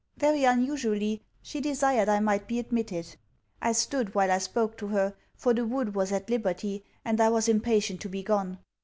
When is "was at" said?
5.93-6.27